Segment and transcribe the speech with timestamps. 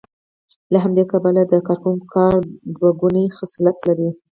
[0.73, 2.35] له همدې کبله د کارکوونکو کار
[2.75, 4.09] دوه ګونی خصلت لري